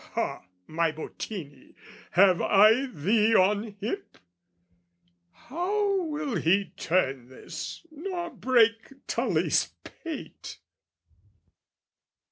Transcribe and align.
Ha, 0.13 0.41
my 0.65 0.91
Bottini, 0.91 1.75
have 2.13 2.41
I 2.41 2.87
thee 2.87 3.35
on 3.35 3.75
hip? 3.79 4.17
How 5.31 5.93
will 6.05 6.37
he 6.37 6.71
turn 6.75 7.29
this 7.29 7.85
nor 7.91 8.31
break 8.31 9.05
Tully's 9.05 9.67
pate? 9.83 10.57